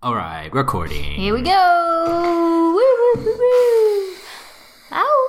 [0.00, 1.02] All right, recording.
[1.02, 2.72] Here we go.
[2.72, 4.14] Woo, woo, woo, woo.
[4.92, 5.24] Ow.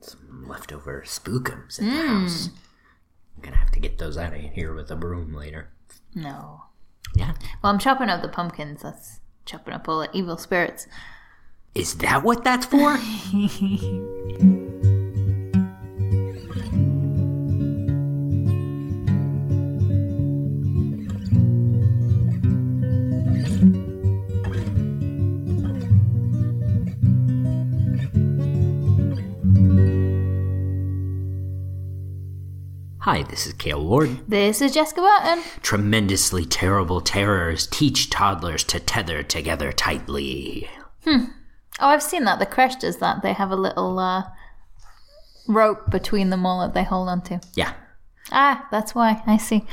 [0.00, 2.22] Some leftover spookums at the Hmm.
[2.22, 2.48] house.
[3.36, 5.68] I'm gonna have to get those out of here with a broom later.
[6.14, 6.62] No.
[7.14, 7.34] Yeah.
[7.62, 8.80] Well, I'm chopping up the pumpkins.
[8.82, 10.86] That's chopping up all the evil spirits.
[11.74, 12.96] Is that what that's for?
[33.10, 34.28] Hi, this is Kale Ward.
[34.28, 35.42] This is Jessica Burton.
[35.62, 40.68] Tremendously terrible terrors teach toddlers to tether together tightly.
[41.04, 41.24] Hmm.
[41.80, 42.38] Oh, I've seen that.
[42.38, 43.22] The creche does that.
[43.22, 44.24] They have a little uh,
[45.46, 47.38] rope between them all that they hold onto.
[47.54, 47.72] Yeah.
[48.30, 49.22] Ah, that's why.
[49.26, 49.64] I see.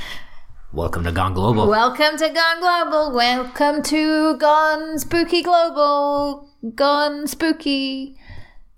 [0.72, 1.68] Welcome to Gone Global.
[1.68, 3.14] Welcome to Gone Global.
[3.14, 6.48] Welcome to Gone Spooky Global.
[6.74, 8.16] Gone Spooky.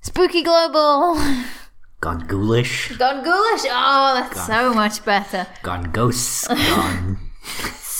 [0.00, 1.16] Spooky Global.
[2.00, 2.96] Gone Ghoulish.
[2.96, 3.66] Gone Ghoulish.
[3.70, 5.46] Oh, that's so much better.
[5.62, 6.46] Gone Ghosts.
[6.46, 7.18] Gone.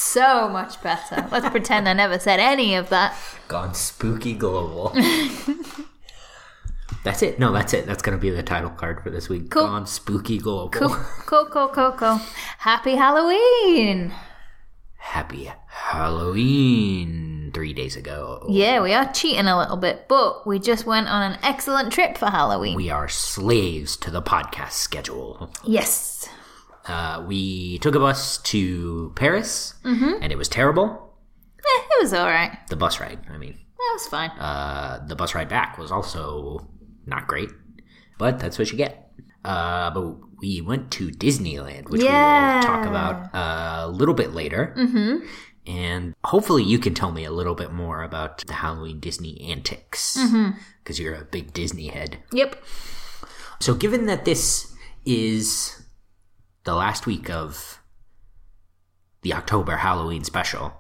[0.09, 1.29] So much better.
[1.31, 3.15] Let's pretend I never said any of that.
[3.47, 4.89] Gone Spooky Global.
[7.05, 7.39] that's it.
[7.39, 7.87] No, that's it.
[7.87, 9.51] That's going to be the title card for this week.
[9.51, 9.67] Cool.
[9.67, 10.71] Gone Spooky Global.
[10.71, 12.21] Cool, cool, cool, cool, cool.
[12.59, 14.15] Happy Halloween.
[14.97, 18.47] Happy Halloween three days ago.
[18.49, 22.17] Yeah, we are cheating a little bit, but we just went on an excellent trip
[22.19, 22.75] for Halloween.
[22.77, 25.51] We are slaves to the podcast schedule.
[25.65, 26.29] yes.
[26.87, 31.15] Uh, we took a bus to Paris, and it was terrible.
[31.59, 32.57] Eh, it was alright.
[32.69, 33.59] The bus ride, I mean.
[33.77, 34.31] That was fine.
[34.31, 36.67] Uh, the bus ride back was also
[37.05, 37.51] not great,
[38.17, 39.11] but that's what you get.
[39.45, 42.53] Uh, but we went to Disneyland, which Yeah.
[42.53, 44.75] we will talk about uh, a little bit later.
[44.77, 45.27] Mm-hmm.
[45.69, 50.17] And hopefully, you can tell me a little bit more about the Halloween Disney antics
[50.83, 52.17] because you're a big Disney head.
[52.33, 52.65] Yep.
[53.61, 55.83] So, given that this is
[56.65, 57.83] the last week of
[59.21, 60.73] the October Halloween special,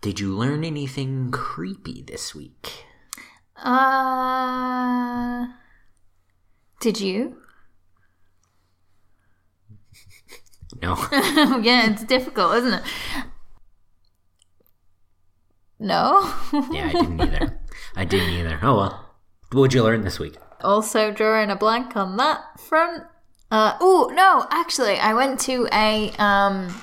[0.00, 2.84] did you learn anything creepy this week?
[3.56, 5.46] Uh.
[6.80, 7.36] Did you?
[10.80, 10.96] No.
[11.62, 12.82] yeah, it's difficult, isn't it?
[15.82, 16.32] No.
[16.70, 17.60] yeah, I didn't either.
[17.96, 18.58] I didn't either.
[18.62, 19.08] Oh well.
[19.52, 20.36] What'd you learn this week?
[20.64, 23.04] also drawing a blank on that front.
[23.50, 26.74] Uh, oh no, actually, I went to a um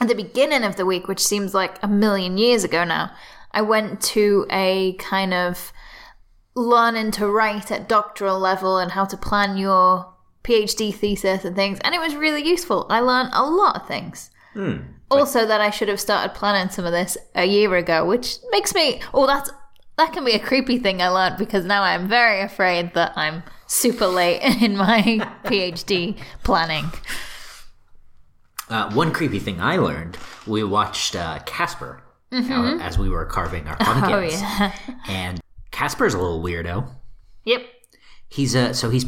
[0.00, 3.10] at the beginning of the week, which seems like a million years ago now.
[3.50, 5.72] I went to a kind of
[6.54, 10.12] learning to write at doctoral level and how to plan your
[10.44, 12.86] PhD thesis and things, and it was really useful.
[12.90, 14.30] I learned a lot of things.
[15.18, 18.74] Also, that I should have started planning some of this a year ago, which makes
[18.74, 19.50] me oh, that's
[19.96, 23.42] that can be a creepy thing I learned because now I'm very afraid that I'm
[23.66, 25.02] super late in my
[25.44, 26.86] PhD planning.
[28.68, 30.16] Uh, one creepy thing I learned:
[30.46, 34.72] we watched uh, Casper uh, as we were carving our Oh pumpkins, yeah.
[35.06, 36.88] and Casper's a little weirdo.
[37.44, 37.62] yep.
[38.28, 39.04] He's a so he's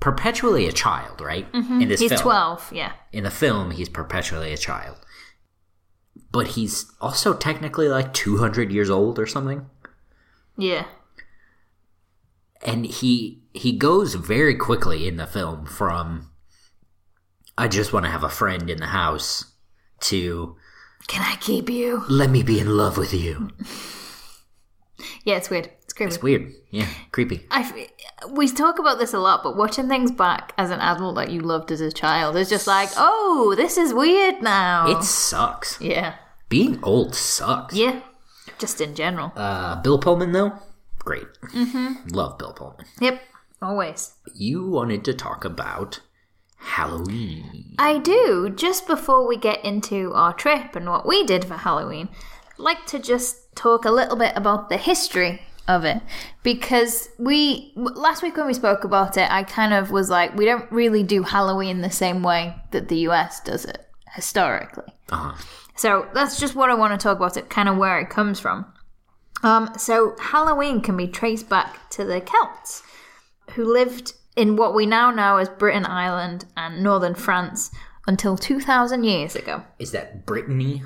[0.00, 1.50] perpetually a child, right?
[1.52, 1.82] Mm-hmm.
[1.82, 2.70] In this He's film, twelve.
[2.72, 2.92] Yeah.
[3.12, 4.96] in the film, he's perpetually a child,
[6.32, 9.66] but he's also technically like two hundred years old or something.
[10.58, 10.86] Yeah.
[12.64, 16.30] and he he goes very quickly in the film from
[17.58, 19.52] I just want to have a friend in the house
[20.00, 20.56] to
[21.08, 22.04] Can I keep you?
[22.08, 23.50] let me be in love with you.
[25.24, 25.70] Yeah, it's weird.
[25.90, 26.14] It's creepy.
[26.14, 26.52] It's weird.
[26.70, 27.46] Yeah, creepy.
[27.50, 27.88] I
[28.30, 31.40] we talk about this a lot, but watching things back as an adult that you
[31.40, 34.88] loved as a child is just like, oh, this is weird now.
[34.88, 35.80] It sucks.
[35.80, 36.14] yeah,
[36.48, 37.74] Being old sucks.
[37.74, 38.00] yeah,
[38.58, 39.32] just in general.
[39.34, 40.52] Uh, Bill Pullman though,
[41.00, 41.26] great.
[41.52, 42.08] Mm-hmm.
[42.14, 42.86] Love Bill Pullman.
[43.00, 43.20] yep,
[43.60, 44.14] always.
[44.34, 46.00] You wanted to talk about
[46.56, 47.74] Halloween.
[47.78, 48.48] I do.
[48.54, 52.08] Just before we get into our trip and what we did for Halloween,
[52.52, 56.00] I'd like to just talk a little bit about the history of it
[56.42, 60.44] because we last week when we spoke about it, I kind of was like, we
[60.44, 64.92] don't really do Halloween the same way that the US does it historically.
[65.10, 65.36] Uh-huh.
[65.76, 67.36] So that's just what I want to talk about.
[67.36, 68.66] It kind of where it comes from.
[69.42, 72.82] Um, so Halloween can be traced back to the Celts,
[73.52, 77.70] who lived in what we now know as Britain ireland and northern France
[78.06, 79.62] until 2,000 years ago.
[79.78, 80.82] Is that Brittany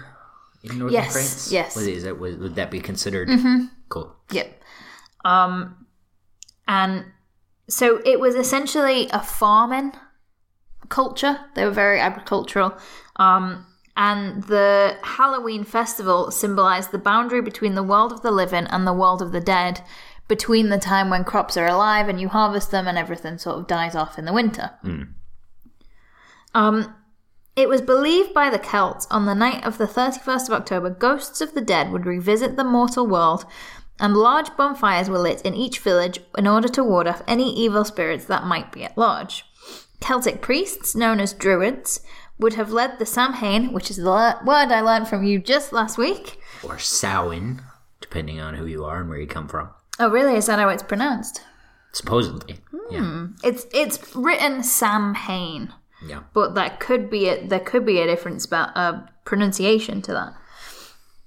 [0.63, 1.53] in northern Yes, France?
[1.53, 1.75] yes.
[1.77, 2.19] What is that?
[2.21, 3.29] Would, would that be considered?
[3.29, 3.65] Mm-hmm.
[3.89, 4.15] Cool.
[4.31, 4.61] Yep.
[5.25, 5.87] Um,
[6.69, 7.07] and
[7.69, 9.93] so it was essentially a farming
[10.89, 11.41] culture.
[11.55, 12.77] They were very agricultural.
[13.17, 13.67] Um,
[13.97, 18.93] And the Halloween festival symbolized the boundary between the world of the living and the
[18.93, 19.83] world of the dead,
[20.27, 23.67] between the time when crops are alive and you harvest them and everything sort of
[23.69, 24.71] dies off in the winter.
[26.55, 26.95] Um,
[27.55, 31.41] it was believed by the Celts on the night of the 31st of October, ghosts
[31.41, 33.45] of the dead would revisit the mortal world,
[34.01, 37.85] and large bonfires were lit in each village in order to ward off any evil
[37.85, 39.45] spirits that might be at large.
[40.01, 42.01] Celtic priests, known as druids,
[42.39, 45.97] would have led the Samhain, which is the word I learned from you just last
[45.97, 46.39] week.
[46.63, 47.63] Or Samhain,
[48.01, 49.71] depending on who you are and where you come from.
[49.99, 50.37] Oh, really?
[50.37, 51.43] Is that how it's pronounced?
[51.93, 52.59] Supposedly.
[52.91, 53.29] Yeah.
[53.45, 55.73] It's it's written Samhain.
[56.07, 56.25] Yeah.
[56.35, 60.35] but that could be a, there could be a different spell, uh, pronunciation to that.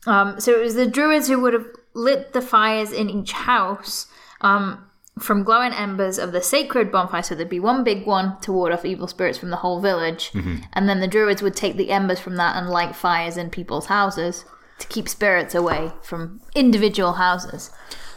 [0.05, 1.65] Um, so it was the druids who would have
[1.97, 4.07] lit the fires in each house
[4.41, 4.85] um,
[5.19, 7.23] from glowing embers of the sacred bonfire.
[7.23, 10.31] So there'd be one big one to ward off evil spirits from the whole village,
[10.73, 13.87] and then the druids would take the embers from that and light fires in people's
[13.87, 14.45] houses
[14.79, 17.71] to keep spirits away from individual houses.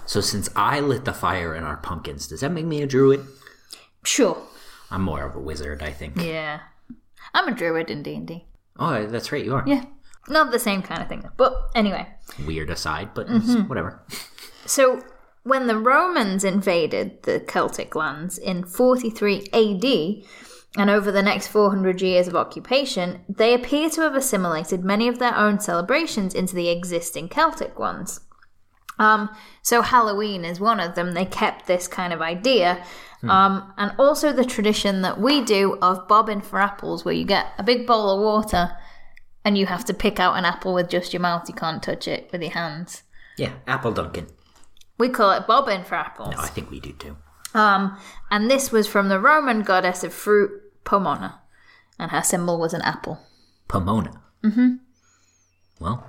[0.04, 3.24] So since I lit the fire in our pumpkins, does that make me a druid?
[4.04, 4.36] Sure.
[4.90, 6.16] I'm more of a wizard, I think.
[6.20, 6.60] Yeah.
[7.32, 8.44] I'm a druid in D and D.
[8.78, 9.64] Oh, that's right, you are.
[9.66, 9.84] Yeah.
[10.28, 12.06] Not the same kind of thing, but anyway.
[12.46, 14.02] Weird aside, but it's whatever.
[14.66, 15.02] So,
[15.42, 20.24] when the Romans invaded the Celtic lands in 43 AD,
[20.76, 25.18] and over the next 400 years of occupation, they appear to have assimilated many of
[25.18, 28.20] their own celebrations into the existing Celtic ones.
[28.98, 29.30] Um,
[29.62, 31.12] so, Halloween is one of them.
[31.14, 32.84] They kept this kind of idea.
[33.22, 37.52] Um, and also the tradition that we do of bobbing for apples, where you get
[37.58, 38.76] a big bowl of water
[39.44, 41.48] and you have to pick out an apple with just your mouth.
[41.48, 43.02] You can't touch it with your hands.
[43.36, 44.26] Yeah, apple dunking.
[44.98, 46.34] We call it bobbing for apples.
[46.34, 47.16] No, I think we do too.
[47.54, 47.98] Um,
[48.30, 50.50] and this was from the Roman goddess of fruit,
[50.84, 51.40] Pomona,
[51.98, 53.18] and her symbol was an apple.
[53.66, 54.20] Pomona.
[54.44, 54.74] Mm-hmm.
[55.80, 56.04] Well,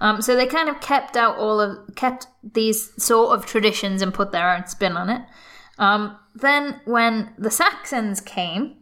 [0.00, 4.12] Um, so they kind of kept out all of kept these sort of traditions and
[4.12, 5.22] put their own spin on it.
[5.78, 8.76] Um, then when the Saxons came,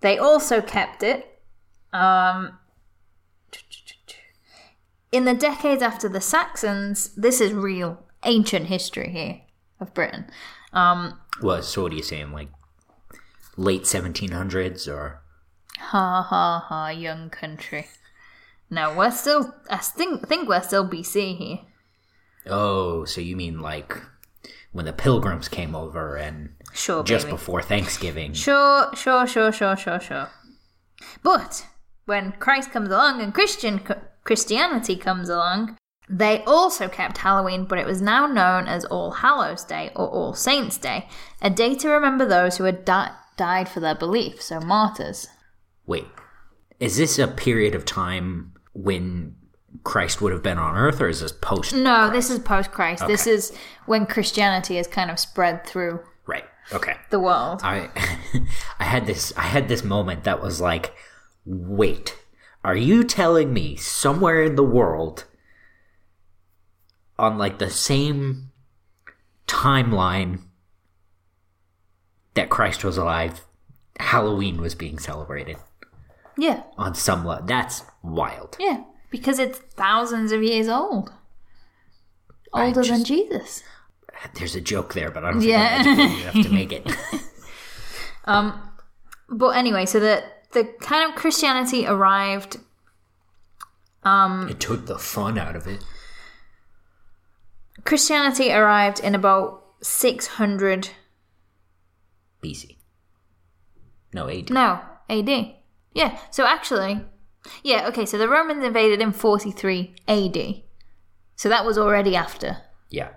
[0.00, 1.33] they also kept it.
[1.94, 2.58] Um,
[5.12, 9.40] in the decades after the Saxons, this is real ancient history here
[9.80, 10.26] of Britain.
[10.72, 12.32] Um, well, so what are you saying?
[12.32, 12.48] Like
[13.56, 15.20] late 1700s or
[15.78, 17.86] Ha ha ha, young country.
[18.70, 19.54] No, we're still.
[19.70, 21.58] I think think we're still BC here.
[22.46, 23.96] oh, so you mean like
[24.72, 27.36] when the Pilgrims came over and Sure, just baby.
[27.36, 28.32] before Thanksgiving?
[28.32, 30.28] Sure, sure, sure, sure, sure, sure.
[31.22, 31.66] But
[32.06, 33.80] when Christ comes along and Christian
[34.24, 35.76] Christianity comes along,
[36.08, 40.34] they also kept Halloween, but it was now known as All Hallows Day or All
[40.34, 41.08] Saints Day,
[41.40, 45.26] a day to remember those who had di- died for their belief, so martyrs.
[45.86, 46.06] Wait,
[46.80, 49.36] is this a period of time when
[49.82, 51.74] Christ would have been on Earth, or is this post?
[51.74, 53.06] No, this is post Christ.
[53.06, 53.52] This is
[53.86, 56.44] when Christianity is kind of spread through Right.
[56.72, 56.96] Okay.
[57.10, 57.60] the world.
[57.62, 57.90] I
[58.78, 60.94] I had this I had this moment that was like,
[61.44, 62.16] wait,
[62.64, 65.24] are you telling me somewhere in the world
[67.18, 68.50] on like the same
[69.46, 70.40] timeline
[72.34, 73.42] that Christ was alive,
[74.00, 75.56] Halloween was being celebrated
[76.36, 77.46] Yeah, on some level?
[77.46, 78.56] That's wild.
[78.58, 81.12] yeah, because it's thousands of years old.
[82.52, 83.62] Older than Jesus.
[84.34, 85.82] There's a joke there, but I don't think Yeah.
[85.84, 86.96] I'm educated enough to make it.
[88.26, 88.58] Um,
[89.28, 90.24] but anyway, so the
[90.54, 92.56] the kind of Christianity arrived.
[94.02, 95.84] Um, it took the fun out of it.
[97.84, 100.90] Christianity arrived in about six hundred.
[102.42, 102.76] BC.
[104.12, 104.50] No, AD.
[104.50, 105.54] No, AD.
[105.92, 106.18] Yeah.
[106.30, 107.00] So actually,
[107.62, 107.86] yeah.
[107.88, 108.06] Okay.
[108.06, 110.62] So the Romans invaded in forty three AD.
[111.36, 112.58] So that was already after,
[112.90, 113.08] Yeah.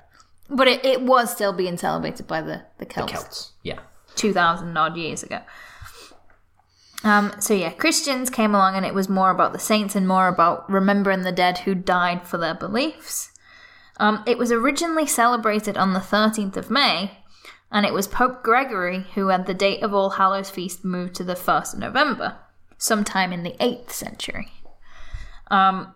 [0.50, 3.12] but it, it was still being celebrated by the the Celts.
[3.14, 3.52] Celts.
[3.64, 3.80] Yeah.
[4.16, 5.42] 2000 odd years ago.
[7.04, 10.28] Um, so yeah, Christians came along and it was more about the saints and more
[10.28, 13.32] about remembering the dead who died for their beliefs.
[14.00, 17.20] Um, it was originally celebrated on the 13th of May,
[17.72, 21.24] and it was Pope Gregory who had the date of All Hallows Feast moved to
[21.24, 22.38] the 1st of November,
[22.78, 24.52] sometime in the 8th century.
[25.50, 25.94] Um,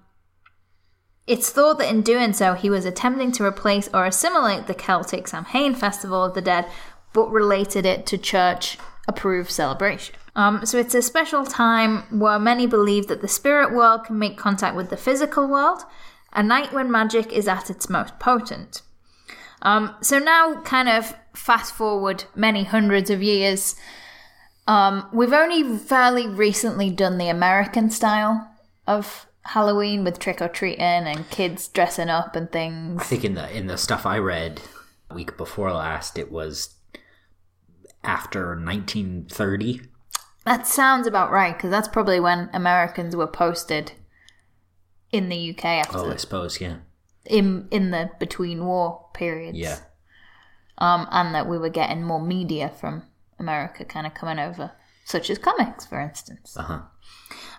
[1.27, 5.27] it's thought that in doing so, he was attempting to replace or assimilate the Celtic
[5.27, 6.67] Samhain Festival of the Dead,
[7.13, 8.77] but related it to church
[9.08, 10.15] approved celebration.
[10.36, 14.38] Um, so it's a special time where many believe that the spirit world can make
[14.38, 15.84] contact with the physical world,
[16.34, 18.81] a night when magic is at its most potent.
[19.62, 23.75] Um, so now, kind of fast forward many hundreds of years,
[24.67, 28.48] Um, we've only fairly recently done the American style
[28.88, 33.01] of Halloween with trick or treating and kids dressing up and things.
[33.01, 34.62] I think in the in the stuff I read
[35.13, 36.75] week before last, it was
[38.03, 39.81] after 1930.
[40.46, 43.91] That sounds about right because that's probably when Americans were posted
[45.12, 46.77] in the UK after Oh, I suppose, yeah,
[47.25, 49.58] in in the between war periods.
[49.58, 49.77] yeah.
[50.77, 53.03] um, and that we were getting more media from
[53.38, 54.72] America kind of coming over,
[55.05, 56.55] such as comics, for instance.
[56.58, 56.79] Uh huh.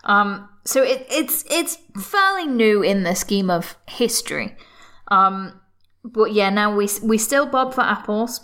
[0.04, 4.56] Um, so it, it's it's fairly new in the scheme of history.
[5.08, 5.60] Um,
[6.04, 8.40] but yeah, now we we still bob for apples.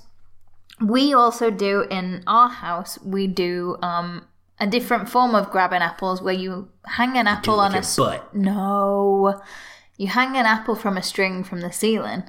[0.80, 2.98] We also do in our house.
[3.02, 4.26] We do um,
[4.60, 8.34] a different form of grabbing apples, where you hang an apple on a butt.
[8.34, 9.40] no,
[9.96, 12.24] you hang an apple from a string from the ceiling,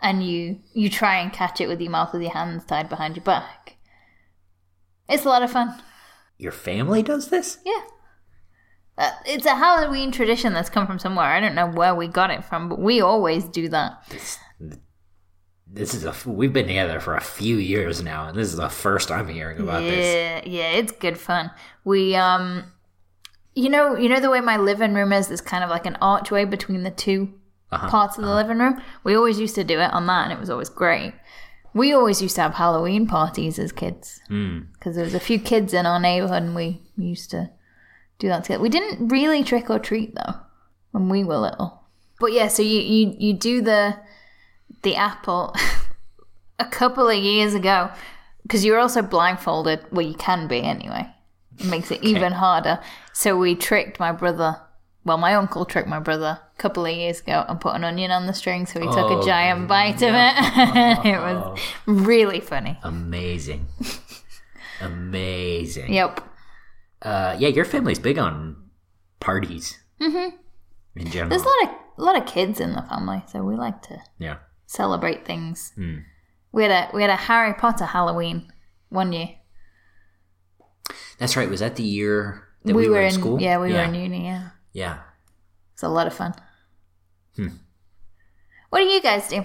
[0.00, 3.16] and you you try and catch it with your mouth with your hands tied behind
[3.16, 3.76] your back.
[5.08, 5.82] It's a lot of fun.
[6.38, 7.58] Your family does this?
[7.64, 7.82] Yeah.
[8.96, 11.26] Uh, it's a Halloween tradition that's come from somewhere.
[11.26, 14.04] I don't know where we got it from, but we always do that.
[14.08, 14.38] This,
[15.74, 16.14] this is a.
[16.26, 19.58] We've been together for a few years now, and this is the first I'm hearing
[19.60, 20.14] about this.
[20.14, 21.50] Yeah, yeah, it's good fun.
[21.84, 22.64] We um
[23.54, 25.96] you know, you know the way my living room is, there's kind of like an
[26.00, 27.32] archway between the 2
[27.70, 28.80] Uh-huh, parts of the living room.
[29.04, 31.14] We always used to do it on that and it was always great.
[31.72, 34.20] We always used to have Halloween parties as kids.
[34.30, 34.72] Mm.
[34.72, 37.50] Because there was a few kids in our neighborhood and we used to
[38.18, 38.62] do that together.
[38.62, 40.34] We didn't really trick or treat though
[40.90, 41.84] when we were little.
[42.20, 43.96] But yeah, so you you, you do the
[44.84, 45.54] the apple
[46.60, 47.90] a couple of years ago
[48.42, 49.80] because you're also blindfolded.
[49.90, 51.08] Well, you can be anyway.
[51.58, 52.80] It makes it even harder.
[53.12, 54.60] So we tricked my brother.
[55.04, 58.10] Well, my uncle tricked my brother a couple of years ago and put an onion
[58.10, 60.34] on the string, so he took Oh, a giant bite of it.
[61.06, 62.78] it was really funny.
[62.82, 63.66] Amazing.
[64.80, 65.92] Amazing.
[65.92, 66.20] Yep.
[67.02, 68.56] Uh, yeah, your family's big on
[69.20, 69.78] parties.
[70.00, 70.36] Mm-hmm.
[70.96, 71.28] In general.
[71.30, 73.98] There's a lot of a lot of kids in the family, so we like to
[74.18, 74.36] yeah.
[74.66, 75.72] Celebrate things.
[75.74, 75.98] Hmm.
[76.52, 78.52] We had a we had a Harry Potter Halloween
[78.88, 79.30] one year.
[81.18, 81.48] That's right.
[81.48, 83.40] Was that the year that we, were, in, school?
[83.40, 84.26] Yeah, we were in uni.
[84.26, 84.98] Yeah, Yeah.
[85.72, 86.34] it's a lot of fun.
[87.36, 87.48] Hmm.
[88.70, 89.44] What do you guys do?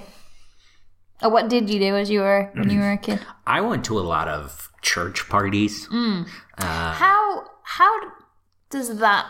[1.22, 3.20] Or what did you do as you were when you were a kid?
[3.46, 5.88] I went to a lot of church parties.
[5.88, 6.28] Mm.
[6.58, 7.92] Uh, How how
[8.70, 9.26] does that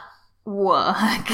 [0.45, 1.27] work?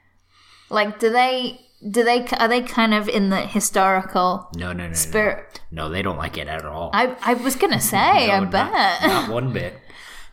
[0.70, 4.88] like, do they do they are they kind of in the historical no, no, no,
[4.88, 4.92] no.
[4.94, 5.60] spirit?
[5.70, 6.90] No, they don't like it at all.
[6.92, 9.02] I I was gonna say, I not- bet.
[9.02, 9.78] Not, one bit.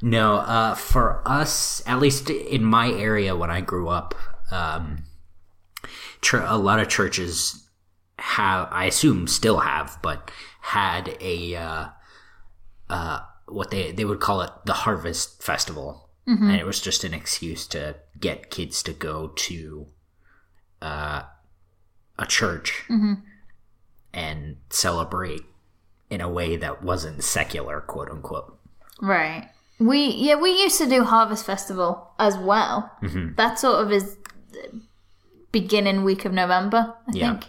[0.01, 4.13] No, uh, for us, at least in my area when I grew up,
[4.51, 5.05] um,
[6.21, 7.67] chur- a lot of churches
[8.19, 10.29] have, I assume still have, but
[10.61, 11.85] had a, uh,
[12.91, 16.03] uh, what they, they would call it the Harvest Festival.
[16.27, 19.87] And it was just an excuse to get kids to go to
[20.81, 21.21] uh,
[22.19, 22.83] a church
[24.13, 25.41] and celebrate
[26.09, 28.57] in a way that wasn't secular, quote unquote.
[29.01, 29.49] Right.
[29.79, 32.91] We yeah we used to do Harvest Festival as well.
[33.03, 33.35] Mm-hmm.
[33.35, 34.15] That sort of is
[34.51, 34.81] the
[35.51, 37.31] beginning week of November, I Yeah.
[37.31, 37.45] think.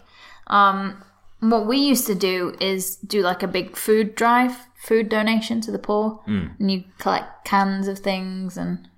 [0.49, 1.03] Um,
[1.41, 5.71] what we used to do is do like a big food drive, food donation to
[5.71, 6.59] the poor, Mm.
[6.59, 8.89] and you collect cans of things and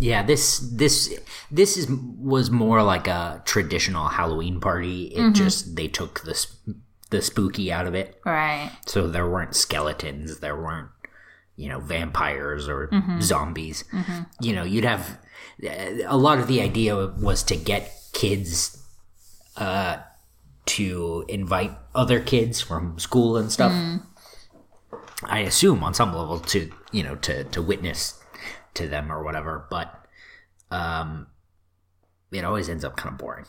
[0.00, 1.18] Yeah, this this
[1.50, 5.06] this is was more like a traditional Halloween party.
[5.06, 5.32] It mm-hmm.
[5.32, 6.78] just they took the sp-
[7.10, 8.70] the spooky out of it, right.
[8.86, 10.90] so there weren't skeletons, there weren't
[11.56, 13.20] you know vampires or mm-hmm.
[13.20, 13.84] zombies.
[13.92, 14.22] Mm-hmm.
[14.40, 15.18] You know, you'd have
[16.06, 18.82] a lot of the idea was to get kids
[19.56, 19.98] uh,
[20.66, 23.72] to invite other kids from school and stuff.
[23.72, 24.02] Mm.
[25.24, 28.22] I assume on some level to you know to to witness
[28.78, 30.06] to them or whatever, but
[30.70, 31.26] um,
[32.32, 33.44] it always ends up kind of boring.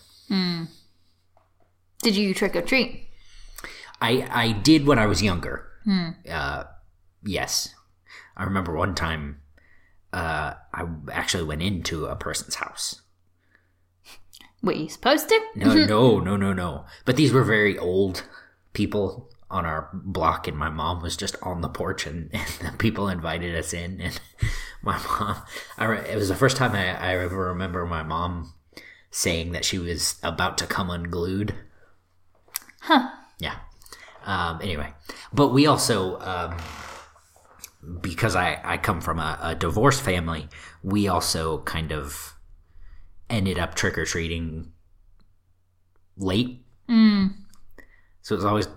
[2.01, 3.07] Did you trick or treat?
[4.01, 5.67] I I did when I was younger.
[6.29, 6.63] Uh,
[7.23, 7.73] yes,
[8.37, 9.41] I remember one time.
[10.11, 13.01] Uh, I actually went into a person's house.
[14.63, 15.39] Were you supposed to?
[15.55, 16.85] No, no, no, no, no.
[17.05, 18.23] But these were very old
[18.73, 22.77] people on our block, and my mom was just on the porch, and, and the
[22.77, 24.01] people invited us in.
[24.01, 24.19] And
[24.81, 25.41] my mom,
[25.77, 28.53] I, re- it was the first time I, I ever remember my mom
[29.11, 31.55] saying that she was about to come unglued.
[32.81, 33.09] Huh.
[33.39, 33.55] Yeah.
[34.25, 34.93] Um, anyway,
[35.33, 36.57] but we also, um,
[38.01, 40.47] because I, I come from a, a divorced family,
[40.83, 42.35] we also kind of
[43.29, 44.71] ended up trick or treating
[46.17, 46.63] late.
[46.89, 47.33] Mm.
[48.21, 48.67] So it was always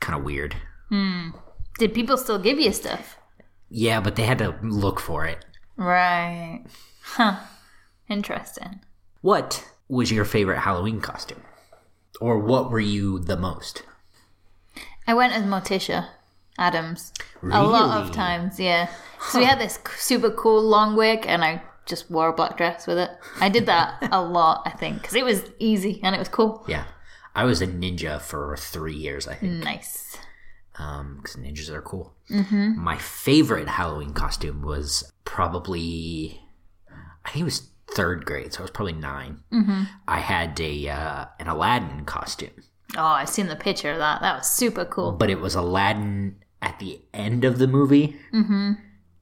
[0.00, 0.56] kind of weird.
[0.88, 1.30] Hmm.
[1.78, 3.16] Did people still give you stuff?
[3.68, 5.44] Yeah, but they had to look for it.
[5.76, 6.64] Right.
[7.02, 7.38] Huh.
[8.08, 8.80] Interesting.
[9.20, 11.42] What was your favorite Halloween costume?
[12.20, 13.82] Or what were you the most?
[15.06, 16.08] I went as Morticia
[16.58, 18.90] Addams a lot of times, yeah.
[19.30, 22.86] So we had this super cool long wig, and I just wore a black dress
[22.86, 23.10] with it.
[23.40, 26.64] I did that a lot, I think, because it was easy and it was cool.
[26.68, 26.84] Yeah.
[27.34, 29.64] I was a ninja for three years, I think.
[29.64, 30.16] Nice.
[30.78, 32.14] Um, because ninjas are cool.
[32.30, 32.78] Mm-hmm.
[32.80, 36.40] My favorite Halloween costume was probably,
[37.24, 39.82] I think it was third grade, so I was probably 9 Mm-hmm.
[40.08, 42.62] I had a uh, an Aladdin costume,
[42.96, 44.20] Oh, I've seen the picture of that.
[44.20, 45.12] That was super cool.
[45.12, 48.16] but it was Aladdin at the end of the movie.
[48.34, 48.72] Mm-hmm.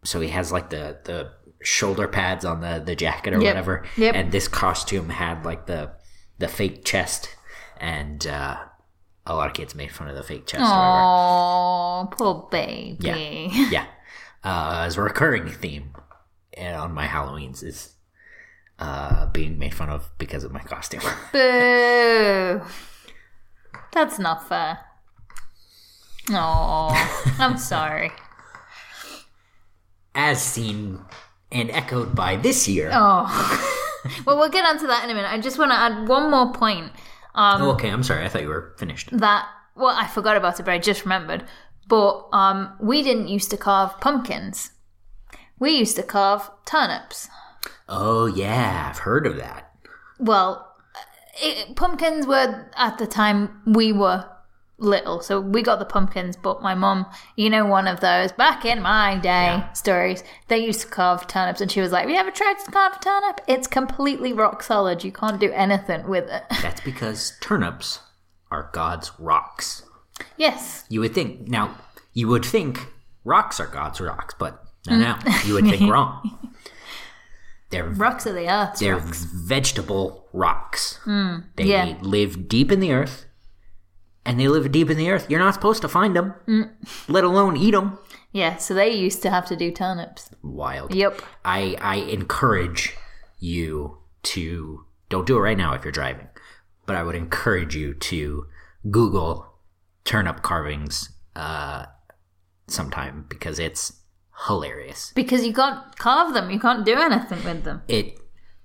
[0.04, 3.50] So he has like the the shoulder pads on the the jacket or Yep.
[3.54, 4.14] whatever, Yep.
[4.14, 5.90] and this costume had like the
[6.38, 7.34] the fake chest,
[7.80, 8.56] and uh,
[9.26, 10.62] a lot of kids made fun of the fake chest.
[10.66, 13.50] Oh, poor baby.
[13.70, 13.86] yeah
[14.44, 15.92] uh, as a recurring theme
[16.58, 17.94] on my halloweens is
[18.78, 21.00] uh, being made fun of because of my costume
[21.32, 22.60] Boo.
[23.92, 24.78] That's not fair.
[26.30, 26.90] Oh,
[27.38, 28.10] I'm sorry.
[30.14, 31.00] as seen
[31.50, 33.24] and echoed by this year Oh.
[34.26, 35.30] well, we'll get onto that in a minute.
[35.32, 36.92] I just want to add one more point.
[37.34, 37.88] Um, oh, okay.
[37.90, 38.24] I'm sorry.
[38.24, 39.10] I thought you were finished.
[39.16, 41.44] that well i forgot about it but i just remembered.
[41.88, 44.72] But um we didn't used to carve pumpkins.
[45.58, 47.28] We used to carve turnips.
[47.88, 48.88] Oh yeah.
[48.90, 49.72] I've heard of that.
[50.18, 50.64] Well
[51.40, 54.28] it, pumpkins were at the time we were
[54.78, 55.20] little.
[55.20, 57.06] So we got the pumpkins but my mom
[57.36, 59.72] you know one of those back in my day Yeah.
[59.72, 62.70] stories they used to carve turnips and she was like have you ever tried to
[62.70, 63.40] carve a turnip?
[63.48, 65.02] It's completely rock solid.
[65.02, 66.44] You can't do anything with it.
[66.62, 68.00] That's because turnips
[68.50, 69.82] are god's rocks.
[70.36, 70.84] Yes.
[70.88, 71.74] You would think now
[72.12, 72.86] you would think
[73.24, 76.54] rocks are god's rocks but no no you would think wrong.
[77.70, 81.00] They're rocks of the earth They're vegetable rocks.
[81.04, 81.94] they Hmm, yeah.
[82.00, 83.26] live deep in the earth,
[84.28, 85.26] and they live deep in the earth.
[85.28, 86.62] You're not supposed to find them, Hmm.
[87.08, 87.98] let alone eat them.
[88.32, 90.94] yeah so they used to have to do turnips Wild.
[90.94, 91.20] Yep.
[91.44, 92.94] I I encourage
[93.38, 93.98] you
[94.34, 96.28] to don't do it right now if you're driving,
[96.86, 98.46] but I would encourage you to
[98.90, 99.30] Google
[100.04, 101.86] turnip carvings uh,
[102.66, 103.92] sometime because it's
[104.46, 105.12] hilarious.
[105.14, 107.82] Because you can't carve them, you can't do anything with them.
[107.88, 108.18] it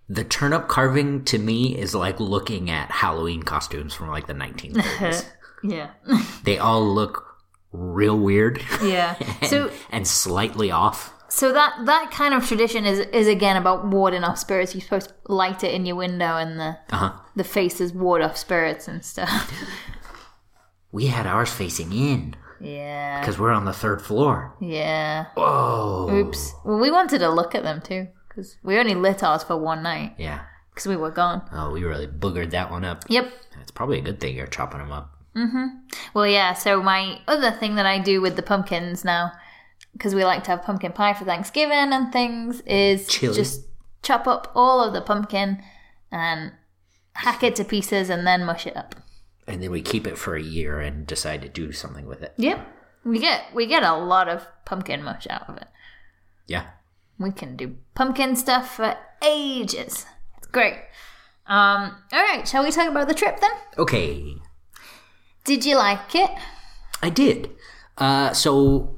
[0.10, 5.26] the turnip carving to me is like looking at Halloween costumes from like the 1930s.
[5.64, 5.90] Yeah.
[6.44, 7.26] they all look
[7.72, 9.16] real weird yeah.
[9.48, 11.12] So and slightly off.
[11.30, 14.74] so that that kind of tradition is is again about warding off spirits.
[14.76, 17.14] You're supposed to light it in your window and the Uh-huh.
[17.36, 19.52] the faces ward off spirits and stuff.
[20.92, 23.20] We had ours facing in yeah.
[23.20, 24.54] because we're on the third floor.
[24.62, 25.26] Yeah.
[25.34, 26.08] Whoa.
[26.12, 26.54] Oops.
[26.64, 29.82] Well, we wanted to look at them too because we only lit ours for one
[29.82, 30.42] night Yeah.
[30.70, 31.42] because we were gone.
[31.52, 33.06] Oh, we really boogered that one up.
[33.10, 33.26] Yep.
[33.60, 35.13] It's probably a good thing you're chopping them up.
[36.14, 36.54] Well, yeah.
[36.54, 39.32] So my other thing that I do with the pumpkins now,
[39.94, 43.36] because we like to have pumpkin pie for Thanksgiving and things, is Chili.
[43.36, 43.62] just
[44.02, 45.64] chop up all of the pumpkin
[46.12, 46.52] and
[47.14, 48.96] hack it to pieces and then mush it up.
[49.48, 52.34] And then we keep it for a year and decide to do something with it.
[52.38, 52.66] Yep.
[53.04, 55.68] We get we get a lot of pumpkin mush out of it.
[56.48, 56.68] Yeah.
[57.20, 60.06] We can do pumpkin stuff for ages.
[60.38, 60.76] It's great.
[61.46, 63.52] Um, all right, shall we talk about the trip then?
[63.78, 64.36] Okay.
[65.46, 66.32] Did you like it?
[67.02, 67.50] I did.
[67.98, 68.98] Uh, so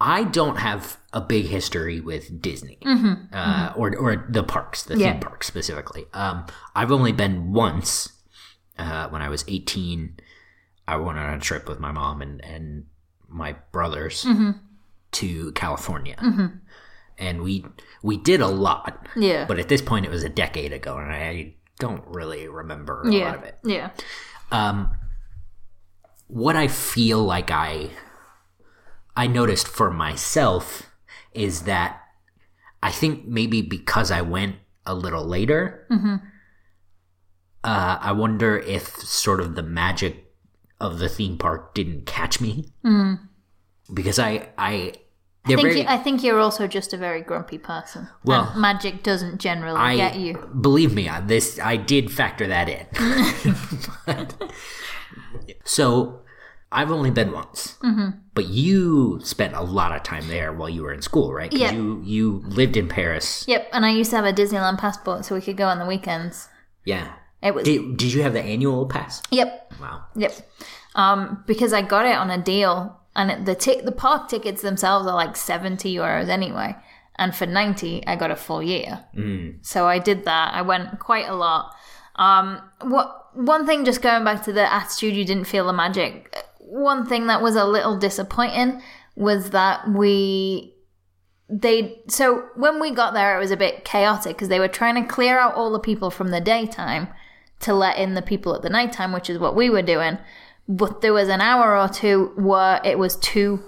[0.00, 2.78] I don't have a big history with Disney,
[3.32, 5.12] uh, or or the parks, the Yeah.
[5.12, 6.04] theme parks specifically.
[6.12, 6.44] Um,
[6.76, 8.12] I've only been once
[8.78, 10.18] uh, when I was eighteen.
[10.86, 12.84] I went on a trip with my mom and and
[13.28, 14.26] my brothers
[15.12, 16.16] to California,
[17.18, 17.64] and we
[18.02, 19.06] we did a lot.
[19.16, 19.46] Yeah.
[19.46, 23.10] But at this point, it was a decade ago, and I don't really remember a
[23.10, 23.90] lot of it Yeah.
[24.50, 24.90] Um,
[26.26, 27.90] what I feel like I
[29.16, 30.90] I noticed for myself
[31.32, 32.00] is that
[32.82, 34.56] I think maybe because I went
[34.86, 35.86] a little later,
[37.64, 40.32] uh, I wonder if sort of the magic
[40.80, 42.72] of the theme park didn't catch me.
[43.92, 44.92] Because I I
[45.54, 48.08] I think, very you, I think you're also just a very grumpy person.
[48.24, 50.34] Well, and magic doesn't generally I get you.
[50.60, 51.58] believe me on this.
[51.62, 52.86] I did factor that in.
[54.06, 54.34] But-
[55.64, 56.20] so
[56.70, 58.18] I've only been once, Mm-hmm.
[58.34, 61.52] but you spent a lot of time there while you were in school, right?
[61.52, 61.72] Yeah.
[61.72, 63.44] You you lived in Paris.
[63.48, 65.86] Yep, and I used to have a Disneyland passport so we could go on the
[65.86, 66.48] weekends.
[66.84, 67.12] Yeah.
[67.42, 69.22] It was Did, did you have the annual pass?
[69.30, 69.72] Yep.
[69.80, 70.04] Wow.
[70.16, 70.32] Yep.
[70.94, 75.06] Um, because I got it on a deal and the ti- the park tickets themselves
[75.06, 76.76] are like seventy euros anyway.
[77.16, 79.04] And for ninety, I got a full year.
[79.62, 80.54] So I did that.
[80.54, 81.74] I went quite a lot.
[82.14, 86.34] Um, what one thing, just going back to the attitude, you didn't feel the magic.
[86.60, 88.80] One thing that was a little disappointing
[89.16, 90.74] was that we
[91.48, 94.94] they so when we got there, it was a bit chaotic because they were trying
[95.02, 97.08] to clear out all the people from the daytime
[97.60, 100.18] to let in the people at the nighttime, which is what we were doing.
[100.68, 103.62] But there was an hour or two where it was two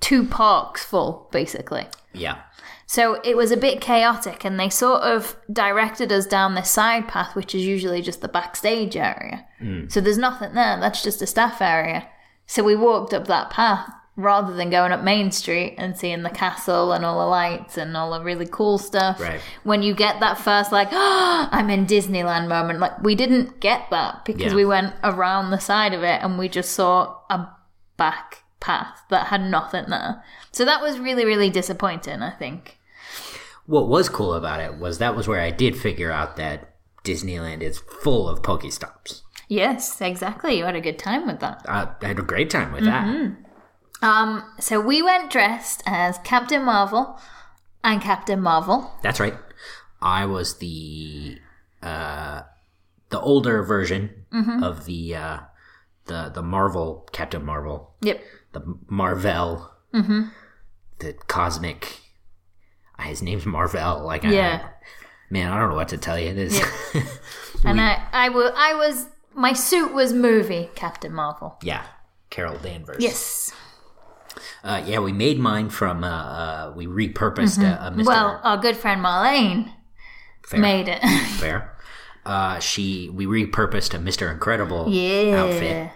[0.00, 1.86] two parks full, basically.
[2.12, 2.38] Yeah.
[2.86, 7.06] So it was a bit chaotic, and they sort of directed us down this side
[7.06, 9.46] path, which is usually just the backstage area.
[9.58, 9.88] Hmm.
[9.88, 12.08] So there's nothing there, that's just a staff area.
[12.46, 16.30] So we walked up that path rather than going up Main Street and seeing the
[16.30, 19.20] castle and all the lights and all the really cool stuff.
[19.20, 19.40] Right.
[19.62, 23.88] When you get that first, like, oh, I'm in Disneyland moment, like, we didn't get
[23.90, 24.54] that because Yeah.
[24.56, 27.48] we went around the side of it and we just saw a
[27.96, 30.22] back path that had nothing there.
[30.50, 32.76] So that was really, really disappointing, I think.
[33.66, 37.62] What was cool about it was that was where I did figure out that Disneyland
[37.62, 39.22] is full of Pokestops.
[39.46, 40.58] Yes, exactly.
[40.58, 41.62] You had a good time with that.
[41.68, 43.06] Uh, I had a great time with that.
[44.02, 47.18] Um, so we went dressed as Captain Marvel
[47.82, 48.92] and Captain Marvel.
[49.02, 49.34] That's right.
[50.00, 51.38] I was the
[51.82, 52.42] uh,
[53.10, 54.24] the older version
[54.62, 55.38] of the uh,
[56.06, 58.22] the the Marvel Captain Marvel, Yep.
[58.52, 60.24] the Marvel, Hmm.
[61.00, 62.00] the cosmic.
[62.98, 64.04] uh, His name's Marvel.
[64.04, 64.68] Like, I- Yeah.
[65.30, 66.34] man, I don't know what to tell you.
[66.34, 66.60] This,
[67.64, 71.58] And I, I, wa- I was, my suit was movie Captain Marvel.
[71.62, 71.84] yeah,
[72.30, 72.98] Carol Danvers.
[73.00, 73.52] Yes.
[74.62, 76.04] Uh, yeah, we made mine from.
[76.04, 78.06] Uh, uh, we repurposed a, a Mr.
[78.06, 79.72] Well, our good friend Marlene
[80.46, 80.60] Fair.
[80.60, 81.02] made it.
[81.38, 81.76] Fair.
[82.24, 84.30] Uh, she we repurposed a Mr.
[84.30, 85.36] Incredible yeah.
[85.36, 85.90] outfit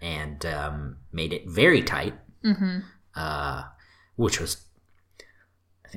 [0.00, 2.78] and um, made it very tight, mm-hmm.
[3.14, 3.64] uh,
[4.16, 4.66] which was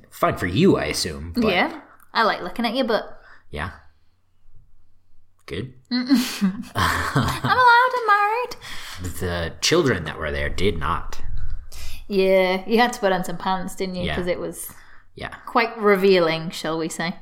[0.10, 1.34] fine for you, I assume.
[1.36, 1.82] But Yeah.
[2.13, 3.21] I like looking at your butt.
[3.52, 3.71] yeah,
[5.45, 5.73] good.
[5.91, 6.08] I'm
[6.75, 8.56] allowed, I'm married.
[9.19, 11.21] The children that were there did not.
[12.10, 14.04] Yeah, you had to put on some pants, didn't you?
[14.06, 14.15] Yeah.
[14.15, 14.72] Because it was
[15.15, 15.30] Yeah.
[15.45, 17.15] quite revealing, shall we say.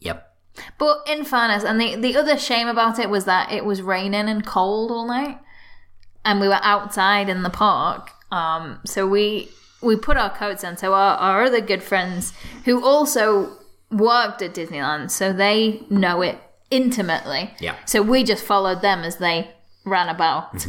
[0.00, 0.22] Yep.
[0.78, 4.28] But in fairness, and the, the other shame about it was that it was raining
[4.28, 5.38] and cold all night,
[6.24, 8.10] and we were outside in the park.
[8.30, 9.48] Um, so we
[9.82, 10.76] we put our coats on.
[10.76, 12.32] So our, our other good friends
[12.64, 13.56] who also
[13.90, 16.38] worked at Disneyland, so they know it
[16.70, 17.54] intimately.
[17.60, 17.74] Yeah.
[17.84, 19.50] So we just followed them as they
[19.84, 20.66] ran about.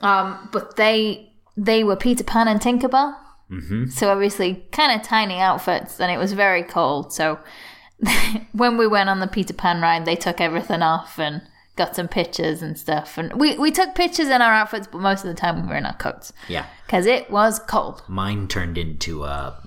[0.00, 3.16] um, but they they were Peter Pan and Tinkerbell.
[3.50, 3.86] Mm-hmm.
[3.90, 7.12] So obviously, kind of tiny outfits, and it was very cold.
[7.12, 7.38] So
[8.52, 11.42] when we went on the Peter Pan ride, they took everything off and
[11.76, 13.16] got some pictures and stuff.
[13.18, 15.76] And we, we took pictures in our outfits, but most of the time we were
[15.76, 16.66] in our coats Yeah.
[16.86, 18.02] because it was cold.
[18.08, 19.58] Mine turned into a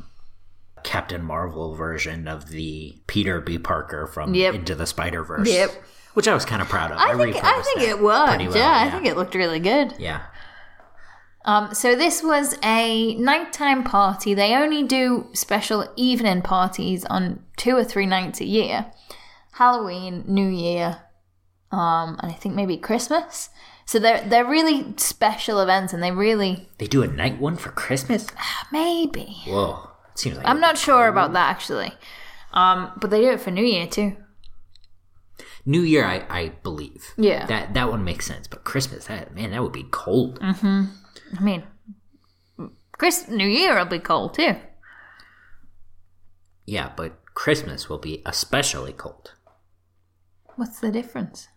[0.84, 3.58] Captain Marvel version of the Peter B.
[3.58, 4.54] Parker from Yep.
[4.56, 5.50] Into the Spider Verse.
[5.52, 5.72] Yep.
[6.14, 6.98] Which I was kind of proud of.
[6.98, 8.40] I think I think it worked.
[8.40, 9.96] well, yeah, I think it looked really good.
[10.00, 10.22] Yeah.
[11.46, 14.34] Um, so this was a nighttime party.
[14.34, 18.88] They only do special evening parties on two or three nights a year:
[19.54, 21.02] Halloween, New Year,
[21.72, 23.50] um, and I think maybe Christmas.
[23.86, 27.70] So they're they're really special events, and they really They do a night one for
[27.70, 28.28] Christmas?
[28.72, 29.38] maybe.
[29.48, 29.92] Whoa.
[30.14, 31.94] It seems like I'm not sure about that actually,
[32.54, 34.18] um, but they do it for New Year too.
[35.66, 37.14] New Year, I, I believe.
[37.18, 37.46] Yeah.
[37.46, 38.48] That that one makes sense.
[38.48, 40.40] But Christmas, that man, that would be cold.
[41.38, 41.64] I mean,
[42.94, 44.56] Chris New Year will be cold too.
[46.66, 49.34] Yeah, but Christmas will be especially cold.
[50.56, 51.50] What's the difference?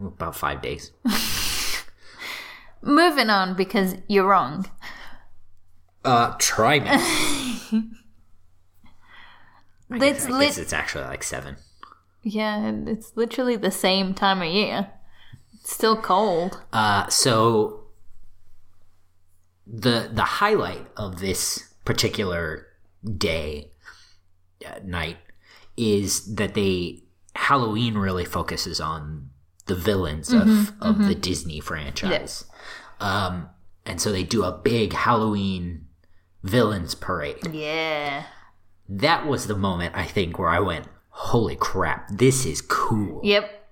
[0.00, 0.92] About five days.
[2.82, 4.66] Moving on because you're wrong.
[6.04, 7.90] Uh, try me.
[9.90, 11.56] It's lit- guess it's actually like seven.
[12.22, 14.90] Yeah, it's literally the same time of year.
[15.52, 16.60] It's still cold.
[16.72, 17.83] Uh, so
[19.66, 22.66] the the highlight of this particular
[23.16, 23.70] day
[24.66, 25.16] uh, night
[25.76, 27.02] is that they
[27.34, 29.30] Halloween really focuses on
[29.66, 32.44] the villains of of the Disney franchise.
[33.00, 33.48] Um,
[33.86, 35.86] and so they do a big Halloween
[36.42, 37.52] villains parade.
[37.52, 38.24] Yeah.
[38.88, 43.62] That was the moment I think where I went, "Holy crap, this is cool." Yep.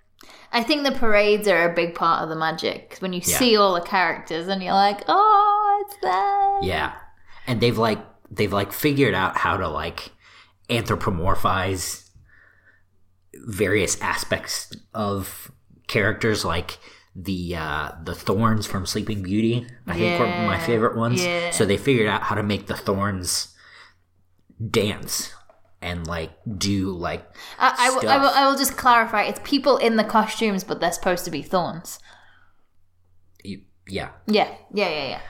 [0.54, 3.38] I think the parades are a big part of the magic when you Yeah.
[3.38, 5.51] see all the characters and you're like, oh,
[6.62, 6.92] Yeah.
[7.46, 7.98] And they've like
[8.30, 10.10] they've like figured out how to like
[10.70, 12.08] anthropomorphize
[13.34, 15.50] various aspects of
[15.88, 16.78] characters like
[17.14, 19.66] the uh, the thorns from Sleeping Beauty.
[19.86, 21.22] I think were my favorite ones.
[21.24, 21.50] yeah.
[21.50, 23.54] So they figured out how to make the thorns
[24.70, 25.32] dance
[25.82, 27.26] and like do like
[27.58, 28.28] I, I, will, I, will.
[28.28, 31.98] I will just clarify it's people in the costumes, but they're supposed to be thorns.
[33.42, 34.10] you- yeah.
[34.28, 35.20] Yeah, yeah, yeah, yeah.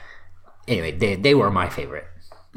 [0.67, 2.05] Anyway, they they were my favorite.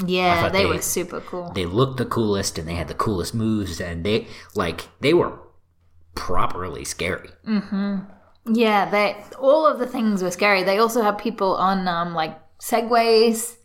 [0.05, 1.51] Yeah, they, they- were super cool.
[1.55, 5.39] They looked the coolest and they had the coolest moves and they like they were
[6.15, 7.31] properly scary.
[8.49, 10.63] Yeah, they all of the things were scary.
[10.63, 13.57] They also had people on um like segways.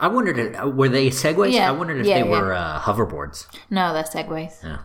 [0.00, 1.52] I wondered, if- were they segways?
[1.52, 1.68] Yeah.
[1.68, 2.40] I wondered if Yeah, they yeah.
[2.40, 3.46] were uh, hoverboards.
[3.70, 4.54] No, they're segways.
[4.64, 4.78] Yeah.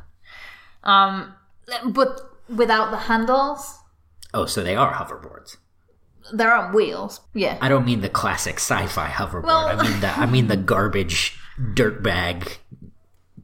[0.84, 1.34] Um,
[1.93, 2.19] but
[2.50, 3.80] without the handles,
[4.34, 5.58] Oh, so they are hoverboards.
[6.34, 7.22] They're on wheels.
[7.34, 7.58] Yeah.
[7.62, 9.44] I don't mean the classic sci-fi hoverboard.
[9.46, 12.58] Well- I mean the I mean the garbage dirtbag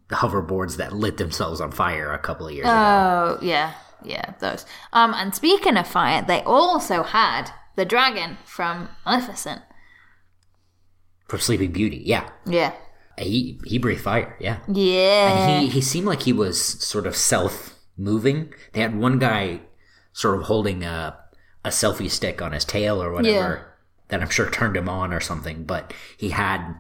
[0.10, 2.74] hoverboards that lit themselves on fire a couple of years ago.
[2.74, 4.66] Oh, yeah, yeah, those.
[4.94, 9.62] Um, and speaking of fire, they also had the dragon from Maleficent.
[11.28, 12.30] From Sleeping Beauty, yeah.
[12.46, 12.72] Yeah.
[13.18, 14.60] He he breathed fire, yeah.
[14.72, 15.34] Yeah.
[15.50, 18.54] And he he seemed like he was sort of self-moving.
[18.74, 19.62] They had one guy
[20.14, 21.18] sort of holding a
[21.68, 23.64] a selfie stick on his tail or whatever Yeah.
[24.10, 26.76] that I'm sure turned him on or something, but he had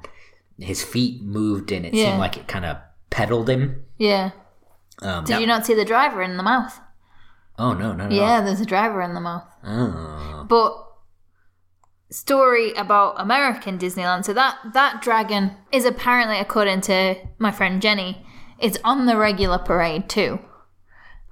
[0.57, 2.05] his feet moved and it Yeah.
[2.05, 2.77] seemed like it kind of
[3.09, 3.83] pedaled him.
[3.97, 4.31] yeah.
[5.03, 6.79] Um, Did that- you not see the driver in the mouth?
[7.59, 8.15] Oh no, no, no.
[8.15, 9.45] Yeah, there's a driver in the mouth.
[9.63, 10.45] Oh.
[10.49, 10.73] But
[12.09, 14.25] story about American Disneyland.
[14.25, 18.25] So that that dragon is apparently, according to my friend Jenny,
[18.59, 20.39] it's on the regular parade too.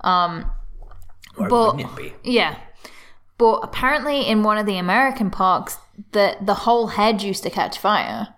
[0.01, 0.51] Um,
[1.37, 2.31] Or but- wouldn't it be?
[2.31, 2.57] yeah,
[3.38, 5.78] but apparently in one of the American parks,
[6.12, 8.30] the the whole hedge used to catch fire,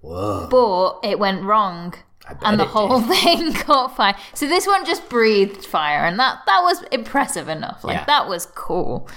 [0.00, 0.48] Whoa.
[0.50, 1.94] but it went wrong.
[2.42, 3.08] And the whole did.
[3.22, 4.14] thing caught fire.
[4.32, 7.82] So this one just breathed fire, and that that was impressive enough.
[7.84, 8.04] Like Yeah.
[8.04, 9.08] that was cool.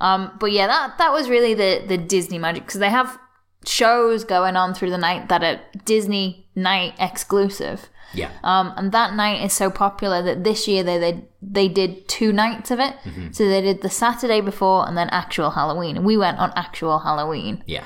[0.00, 3.18] Um, but yeah, that that was really the the Disney magic because they have
[3.66, 7.88] shows going on through the night that are Disney night exclusive.
[8.14, 8.30] Yeah.
[8.42, 12.32] Um, and that night is so popular that this year they they, they did two
[12.32, 12.94] nights of it.
[13.04, 13.32] Mm-hmm.
[13.32, 15.96] So they did the Saturday before and then actual Halloween.
[15.96, 17.62] And we went on actual Halloween.
[17.66, 17.84] yeah.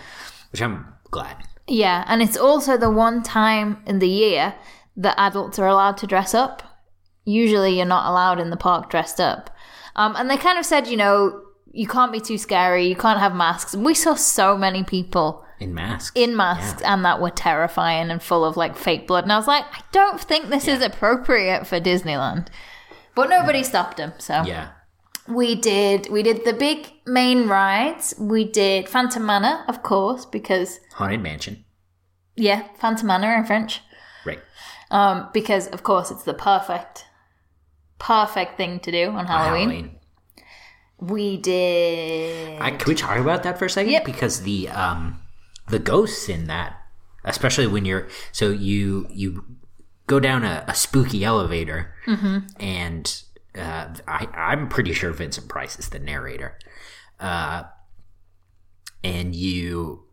[0.50, 1.36] Which I'm glad.
[1.66, 4.54] Yeah, and it's also the one time in the year
[4.96, 6.62] that adults are allowed to dress up.
[7.24, 9.50] Usually, you're not allowed in the park dressed up.
[9.94, 13.20] Um, and they kind of said, you know, you can't be too scary, you can't
[13.20, 13.76] have masks.
[13.76, 16.12] We saw so many people In masks.
[16.14, 19.24] in masks and that were terrifying and full of like fake blood.
[19.24, 22.46] And I was like, I don't think this is appropriate for Disneyland.
[23.16, 24.68] But nobody stopped them, so yeah.
[25.26, 28.14] we did we did the big main rides.
[28.16, 31.64] We did Phantom Manor, of course, because Haunted Mansion.
[32.36, 33.80] yeah, Phantom Manor in French.
[34.24, 34.38] Right.
[34.92, 37.06] Um, because of course it's the perfect,
[37.98, 39.98] perfect thing to do on Halloween.
[41.00, 42.60] We did.
[42.60, 43.92] I, can we talk about that for a second?
[43.92, 44.04] Yep.
[44.04, 45.20] Because the um
[45.70, 46.76] the ghosts in that,
[47.24, 49.44] especially when you're so you you
[50.06, 52.38] go down a, a spooky elevator, Mm-hmm.
[52.60, 53.22] and
[53.56, 56.58] uh, I I'm pretty sure Vincent Price is the narrator,
[57.20, 57.64] uh,
[59.04, 60.04] and you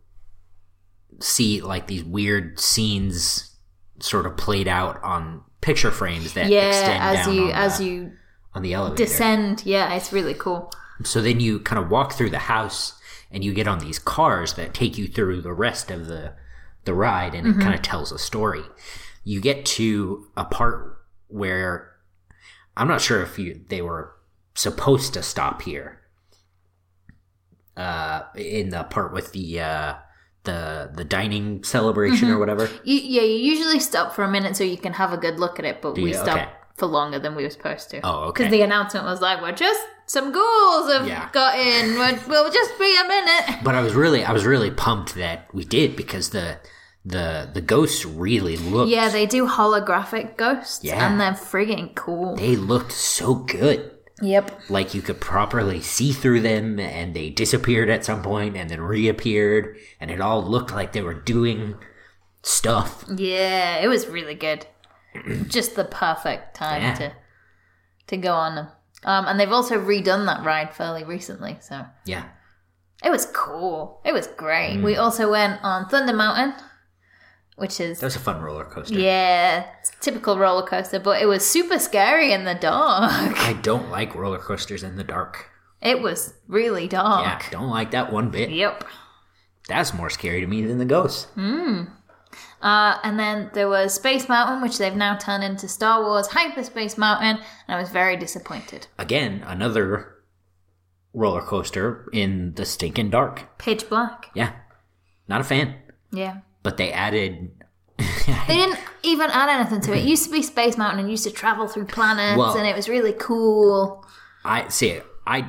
[1.20, 3.56] see like these weird scenes
[4.00, 8.12] sort of played out on picture frames that yeah, extend as you as the, you
[8.54, 9.04] on the elevator.
[9.04, 10.70] descend, yeah, it's really cool.
[11.04, 12.95] So then you kind of walk through the house
[13.36, 16.32] and you get on these cars that take you through the rest of the
[16.86, 18.62] the ride and it kind of tells a story.
[19.24, 20.96] You get to a part
[21.26, 21.90] where
[22.78, 24.16] I'm not sure if you they were
[24.54, 26.00] supposed to stop here.
[27.76, 29.94] Uh in the part with the uh
[30.44, 32.70] the the dining celebration or whatever.
[32.84, 35.58] You, yeah, you usually stop for a minute so you can have a good look
[35.58, 36.14] at it, but we you?
[36.14, 36.48] stopped Okay.
[36.76, 38.00] For longer than we were supposed to.
[38.04, 38.44] Oh, okay.
[38.44, 41.28] Because the announcement was like, "We're just some ghouls have Yeah.
[41.32, 41.98] got in.
[41.98, 45.48] We're, we'll just be a minute." But I was really I was really pumped that
[45.52, 46.58] we did because the
[47.04, 51.08] the the ghosts really looked Yeah, they do holographic ghosts, Yeah.
[51.08, 52.36] and they're friggin' cool.
[52.36, 53.92] they looked so good.
[54.22, 54.70] Yep.
[54.70, 58.80] like you could properly see through them and they disappeared at some point and then
[58.80, 61.74] reappeared and it all looked like they were doing
[62.42, 64.66] stuff Yeah, it was really good.
[65.48, 66.94] Just the perfect time Yeah.
[66.94, 67.12] to
[68.08, 68.68] to go on them.
[69.04, 72.24] Um, and they've also redone that ride fairly recently, so yeah
[73.04, 74.00] it was cool.
[74.04, 74.36] It was Mm.
[74.36, 74.76] great.
[74.82, 76.54] We also went on Thunder Mountain,
[77.56, 79.66] which is that was a fun roller coaster yeah,
[80.00, 83.12] typical roller coaster, but it was super scary in the dark.
[83.12, 85.50] i don't like roller coasters in the dark
[85.82, 87.24] It was really dark.
[87.26, 88.84] yeah don't like that one bit Yep.
[89.68, 91.26] that's more scary to me than the ghosts
[92.66, 96.98] Uh, and then there was Space Mountain, which they've now turned into Star Wars Hyperspace
[96.98, 97.36] Mountain,
[97.68, 98.88] and I was very disappointed.
[98.98, 100.16] again another
[101.14, 103.56] roller coaster in the stinking dark.
[103.58, 104.30] Pitch black.
[104.34, 104.50] Yeah,
[105.28, 105.76] not a fan.
[106.10, 106.38] Yeah.
[106.64, 107.50] But they added.
[108.48, 109.98] They didn't even add anything to it.
[109.98, 112.74] It used to be Space Mountain and used to travel through planets Well- and it
[112.74, 114.04] was really cool.
[114.44, 114.98] I see.
[115.24, 115.46] I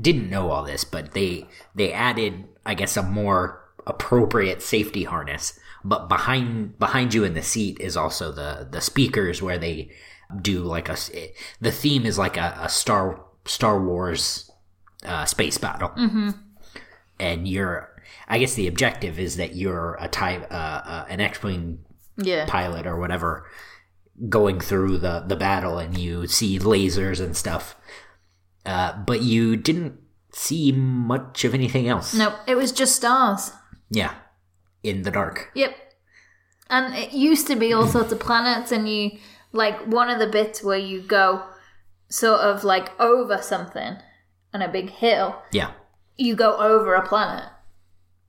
[0.00, 3.40] didn't know all this, but they they added, I guess, a more
[3.86, 5.58] appropriate safety harness.
[5.84, 9.90] But behind behind you in the seat is also the the speakers where they
[10.40, 10.96] do like a
[11.60, 14.50] the theme is like a, a Star Star Wars
[15.04, 16.30] uh, space battle, mm-hmm.
[17.20, 17.90] and you're.
[18.28, 21.80] I guess the objective is that you're a type uh, uh, an X-wing
[22.16, 22.46] Yeah.
[22.48, 23.44] pilot or whatever
[24.28, 27.76] going through the the battle and you see lasers and stuff
[28.64, 29.98] uh, but you didn't
[30.32, 33.50] see much of anything else No, it was just stars.
[33.90, 34.14] yeah
[34.84, 35.74] in the dark Yep.
[36.70, 39.18] And it used to be all sorts of planets, and you
[39.52, 41.42] like one of the bits where you go
[42.08, 43.96] sort of like over something
[44.54, 45.42] on a big hill.
[45.52, 45.72] yeah
[46.16, 47.48] You go over a planet.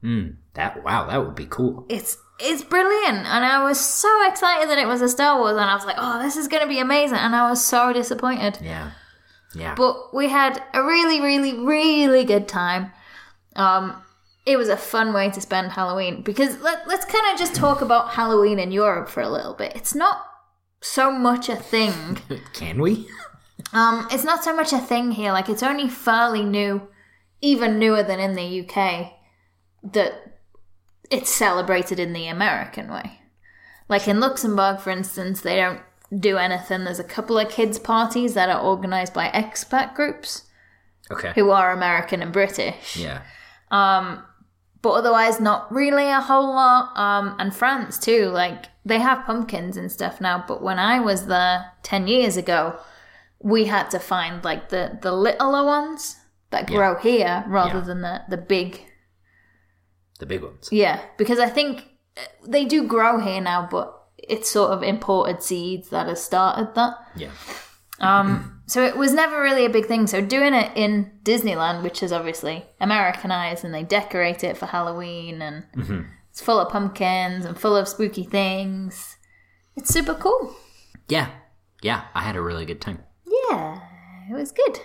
[0.03, 4.69] mm, that wow that would be cool It's it's brilliant, and I was so excited
[4.69, 6.67] that it was a Star Wars, and I was like, "Oh, this is going to
[6.67, 8.59] be amazing!" And I was so disappointed.
[8.61, 8.91] yeah
[9.55, 12.91] yeah But we had a really, really, really good time.
[13.55, 14.01] Um,
[14.45, 17.81] it was a fun way to spend Halloween because let, let's kind of just talk
[17.81, 19.75] about Halloween in Europe for a little bit.
[19.75, 20.25] It's not
[20.81, 22.19] so much a thing.
[22.53, 23.07] can we
[23.73, 25.31] Um, it's not so much a thing here.
[25.31, 26.87] Like it's only fairly new,
[27.41, 29.13] even newer than in the UK,
[29.83, 30.39] that
[31.09, 33.19] it's celebrated in the American way.
[33.89, 35.81] Like in Luxembourg, for instance, they don't
[36.17, 36.83] do anything.
[36.83, 40.43] There's a couple of kids' parties that are organised by expat groups
[41.11, 42.97] okay who are American and British.
[42.97, 43.21] yeah
[44.85, 46.95] But otherwise, not really a whole lot.
[46.95, 48.23] Um, and France too.
[48.29, 50.45] Like they have pumpkins and stuff now.
[50.47, 52.77] But when I was there ten years ago,
[53.41, 56.15] we had to find like the the littler ones
[56.51, 57.85] that grow here rather Yeah.
[57.89, 58.71] than the the big.
[60.19, 61.83] the big ones Yeah, because I think
[62.15, 66.73] uh, they do grow here now, but it's sort of imported seeds that has started
[66.75, 66.93] that.
[67.15, 67.31] yeah
[67.99, 70.07] Um, so it was never really a big thing.
[70.07, 75.41] So doing it in Disneyland, which is obviously Americanized, and they decorate it for Halloween,
[75.41, 76.01] and mm-hmm.
[76.31, 79.17] it's full of pumpkins and full of spooky things.
[79.75, 80.55] It's super cool.
[81.09, 81.29] yeah
[81.81, 83.79] yeah i had a really good time Yeah,
[84.29, 84.79] it was good.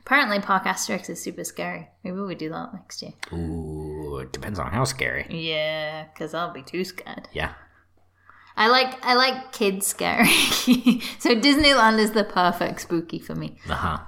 [0.00, 1.88] Apparently, Parc Asterix is super scary.
[2.04, 3.12] Maybe we do that next year.
[3.32, 7.28] ooh it depends on how scary Yeah, because I'll be too scared.
[7.32, 7.52] yeah
[8.56, 10.26] I like I like kids scary.
[11.18, 13.58] so Disneyland is the perfect spooky for me.
[13.68, 13.98] uh-huh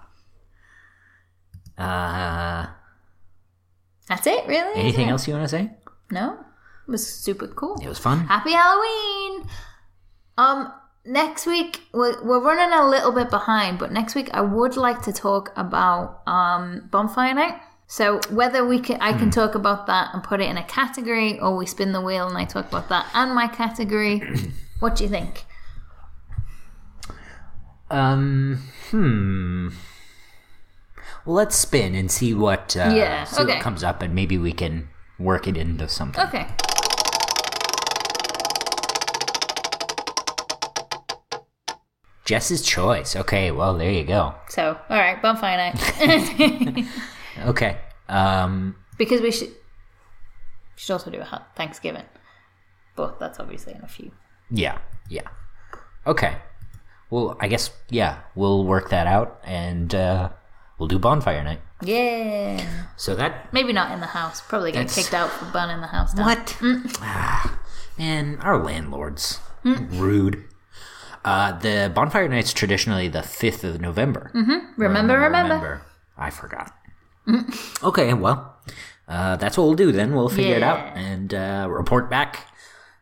[1.76, 2.66] uh
[4.08, 4.80] That's it, really.
[4.80, 5.10] anything it?
[5.12, 5.70] else you want to say
[6.10, 6.32] No,
[6.86, 7.76] it was super cool.
[7.82, 9.46] it was fun Happy Halloween!
[10.36, 10.72] Um,
[11.04, 15.02] next week we're, we're running a little bit behind, but next week I would like
[15.02, 17.60] to talk about um bonfire night.
[17.90, 21.40] So whether we can, I can talk about that and put it in a category,
[21.40, 24.22] or we spin the wheel and I talk about that and my category.
[24.78, 25.46] what do you think?
[27.90, 28.62] Um.
[28.90, 29.68] Hmm.
[31.24, 32.76] Well, let's spin and see what.
[32.76, 33.54] Uh, Yeah, See okay.
[33.54, 36.22] what comes up, and maybe we can work it into something.
[36.26, 36.46] Okay.
[42.26, 43.16] Jess's choice.
[43.16, 43.50] Okay.
[43.50, 44.34] Well, there you go.
[44.50, 46.86] So all right, bonfire night.
[47.46, 47.78] Okay.
[48.08, 48.76] Um.
[48.96, 49.50] because we should
[50.76, 52.04] should also do a ha- Thanksgiving,
[52.96, 54.10] but that's obviously in a few.
[54.50, 54.78] Yeah.
[55.08, 55.28] Yeah.
[56.06, 56.36] Okay.
[57.10, 60.30] Well, I guess yeah, we'll work that out, and uh,
[60.78, 61.60] we'll do bonfire night.
[61.82, 62.66] Yeah.
[62.96, 64.40] So that Maybe not in the house.
[64.40, 66.26] Probably get kicked out for burning the house down.
[66.26, 66.56] What?
[67.00, 67.60] Ah,
[67.96, 69.38] man, our landlords.
[69.64, 70.44] Rude.
[71.24, 74.30] Uh, the bonfire night's traditionally the 5th of November.
[74.34, 74.80] Mm-hmm.
[74.80, 75.82] Remember, remember.
[76.16, 76.72] I forgot.
[77.82, 78.56] Okay, well,
[79.06, 80.14] uh, that's what we'll do then.
[80.14, 80.98] We'll figure it out Yeah.
[80.98, 82.46] and uh, report back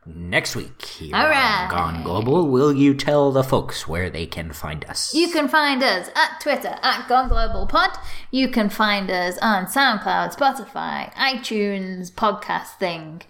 [0.08, 1.68] next week here All on.
[1.68, 2.46] Gone Global.
[2.48, 5.12] Will you tell the folks where they can find us?
[5.14, 7.90] You can find us at Twitter at Gone Global Pod.
[8.30, 13.22] You can find us on SoundCloud, Spotify, iTunes, podcast thing.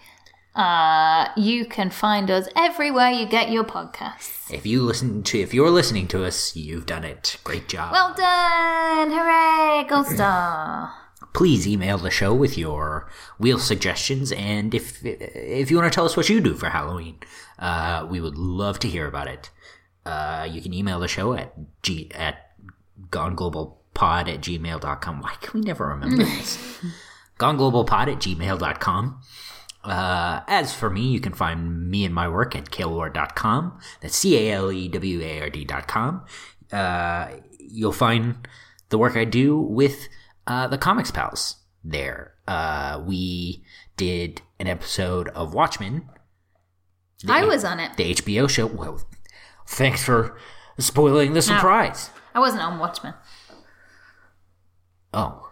[0.56, 4.50] Uh, you can find us everywhere you get your podcasts.
[4.50, 7.36] If you listen to, if you're listening to us, you've done it.
[7.44, 7.92] Great job.
[7.92, 9.10] Well done!
[9.10, 9.84] Hooray!
[9.86, 10.94] Gold star.
[11.36, 16.06] please email the show with your wheel suggestions and if if you want to tell
[16.06, 17.18] us what you do for halloween
[17.58, 19.50] uh, we would love to hear about it
[20.06, 21.52] uh, you can email the show at
[21.82, 22.52] g at
[23.10, 26.58] goneglobalpod at gmail.com why can we never remember this
[27.38, 29.20] goneglobalpod at gmail.com
[29.86, 33.78] uh, as for me, you can find me and my work at caleward.com.
[34.00, 36.24] That's C A L E W A R D.com.
[36.72, 37.28] Uh,
[37.58, 38.46] you'll find
[38.88, 40.08] the work I do with
[40.46, 42.34] uh, the Comics Pals there.
[42.46, 43.64] Uh, we
[43.96, 46.08] did an episode of Watchmen,
[47.28, 47.96] I was on it.
[47.96, 48.66] the HBO show.
[48.66, 49.00] Well,
[49.66, 50.36] thanks for
[50.78, 52.10] spoiling the surprise.
[52.34, 53.14] I wasn't on Watchmen.
[55.14, 55.48] Oh,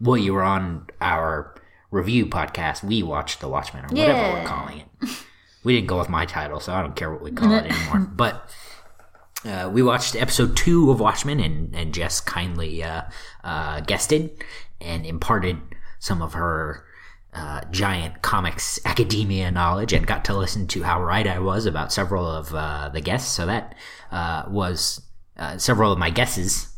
[0.00, 1.54] well, you were on our
[1.92, 2.82] review podcast.
[2.82, 5.08] We watched the Watchmen, or whatever we're calling it.
[5.62, 8.10] we didn't go with my title, so I don't care what we call it anymore.
[8.16, 8.50] But
[9.44, 13.02] uh, we watched episode two of Watchmen, and, and Jess kindly uh,
[13.44, 14.30] uh, guested
[14.80, 15.58] and imparted
[16.00, 16.84] some of her
[17.34, 21.92] uh, giant comics academia knowledge and got to listen to how right I was about
[21.92, 23.30] several of uh, the guests.
[23.32, 23.74] So that
[24.10, 25.00] uh, was
[25.38, 26.68] uh, several of my guesses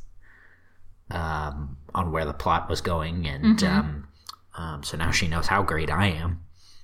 [1.11, 4.09] um, on where the plot was going, and um,
[4.57, 6.41] um, so now she knows how great I am,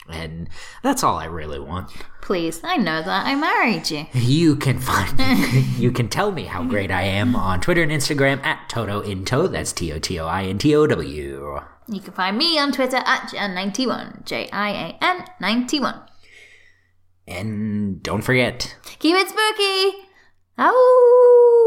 [0.09, 0.49] and
[0.83, 1.91] that's all I really want.
[2.21, 3.27] Please, I know that.
[3.27, 4.07] I married you.
[4.13, 5.19] You can find
[5.79, 9.49] you can tell me how great I am on Twitter and Instagram at Toto Into.
[9.49, 11.61] That's T O T O I N T O W.
[11.89, 14.25] You can find me on Twitter at Jian91.
[14.25, 16.01] J I A N 91.
[17.27, 20.07] And don't forget, Keep it spooky!
[20.59, 21.60] Ow!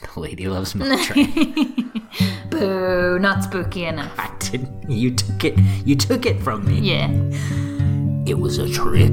[0.00, 2.08] The lady loves milk train.
[2.50, 4.12] Boo, not spooky enough.
[4.18, 4.90] I didn't.
[4.90, 5.58] You took it.
[5.84, 6.80] You took it from me.
[6.80, 7.10] Yeah.
[8.26, 9.12] It was a trick.